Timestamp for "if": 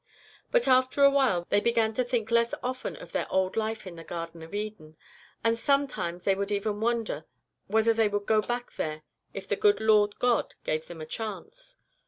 9.35-9.47